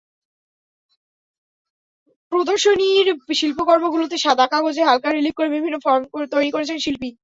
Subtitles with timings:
[2.31, 3.07] প্রদর্শনীর
[3.33, 6.03] শিল্পকর্মগুলোতে সাদা কাগজে হালকা রিলিফ করে বিভিন্ন ফর্ম
[6.33, 7.09] তৈরি করেছেন শিল্পী।